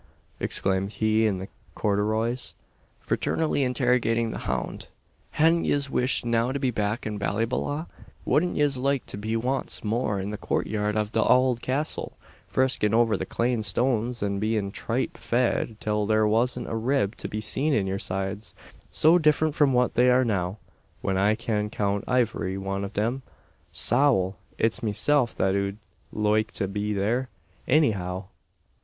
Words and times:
exclaimed 0.39 0.93
he 0.93 1.27
in 1.27 1.37
the 1.37 1.47
corduroys, 1.75 2.55
fraternally 2.99 3.61
interrogating 3.61 4.31
the 4.31 4.39
hound; 4.49 4.87
"hadn't 5.33 5.63
yez 5.63 5.89
weesh 5.89 6.25
now 6.25 6.51
to 6.51 6.57
be 6.57 6.71
back 6.71 7.05
in 7.05 7.19
Ballyballagh? 7.19 7.85
Wadn't 8.25 8.55
yez 8.55 8.77
loike 8.77 9.05
to 9.05 9.15
be 9.15 9.35
wance 9.35 9.83
more 9.83 10.19
in 10.19 10.31
the 10.31 10.39
coortyard 10.39 10.95
av 10.95 11.11
the 11.11 11.21
owld 11.23 11.61
castle, 11.61 12.17
friskin' 12.51 12.95
over 12.95 13.15
the 13.15 13.27
clane 13.27 13.61
stones, 13.61 14.23
an 14.23 14.39
bein' 14.39 14.71
tripe 14.71 15.17
fed 15.17 15.77
till 15.79 16.07
there 16.07 16.25
wasn't 16.25 16.65
a 16.67 16.75
rib 16.75 17.15
to 17.17 17.27
be 17.27 17.39
seen 17.39 17.71
in 17.71 17.85
your 17.85 17.99
sides 17.99 18.55
so 18.89 19.19
different 19.19 19.53
from 19.53 19.71
what 19.71 19.93
they 19.93 20.09
are 20.09 20.25
now 20.25 20.57
when 21.03 21.15
I 21.15 21.35
kyan 21.35 21.69
count 21.69 22.05
ivery 22.07 22.57
wan 22.57 22.83
av 22.83 22.93
them? 22.93 23.21
Sowl! 23.71 24.35
it's 24.57 24.81
meself 24.81 25.35
that 25.35 25.53
ud 25.53 25.77
loike 26.11 26.51
to 26.53 26.67
be 26.67 26.91
there, 26.91 27.29
anyhow! 27.67 28.25